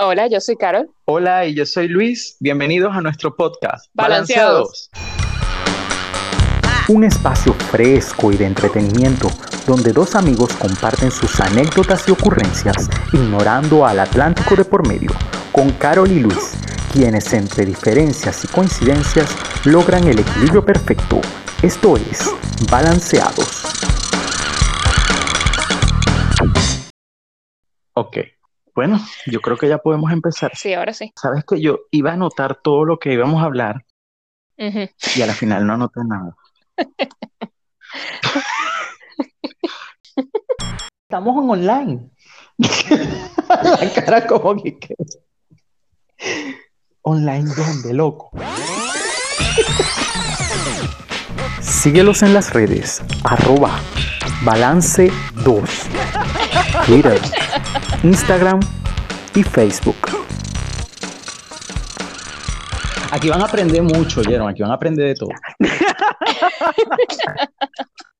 [0.00, 0.90] Hola, yo soy Carol.
[1.04, 2.36] Hola, y yo soy Luis.
[2.40, 3.86] Bienvenidos a nuestro podcast.
[3.94, 4.90] Balanceados.
[6.88, 9.28] Un espacio fresco y de entretenimiento
[9.68, 15.12] donde dos amigos comparten sus anécdotas y ocurrencias ignorando al Atlántico de por medio
[15.52, 16.54] con Carol y Luis,
[16.92, 19.30] quienes entre diferencias y coincidencias
[19.64, 21.20] logran el equilibrio perfecto.
[21.62, 22.34] Esto es
[22.68, 23.62] Balanceados.
[27.94, 28.18] Ok.
[28.74, 30.52] Bueno, yo creo que ya podemos empezar.
[30.56, 31.12] Sí, ahora sí.
[31.20, 33.84] Sabes que yo iba a anotar todo lo que íbamos a hablar
[34.56, 36.34] y a la final no anoté nada.
[41.08, 42.10] Estamos en online.
[42.58, 44.78] la cara como que...
[44.78, 44.94] que-
[47.02, 48.30] Online donde, loco.
[51.60, 53.78] Síguelos en las redes, arroba
[54.42, 55.12] balance
[55.44, 55.60] 2,
[56.86, 57.20] Twitter,
[58.02, 58.60] Instagram
[59.34, 59.96] y Facebook.
[63.10, 64.48] Aquí van a aprender mucho, ¿oyeron?
[64.48, 65.28] Aquí van a aprender de todo.